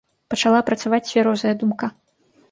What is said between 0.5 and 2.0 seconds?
працаваць цвярозая думка.